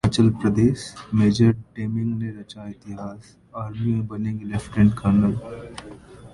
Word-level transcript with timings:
Arunachal 0.03 0.29
Pradesh: 0.41 0.83
major 1.13 1.51
Doming 1.77 2.17
ने 2.21 2.29
रचा 2.39 2.67
इतिहास, 2.69 3.35
आर्मी 3.57 3.93
में 3.93 4.07
बनेंगी 4.07 4.51
लेफ्टिनेंट 4.51 4.93
कर्नल 4.99 5.33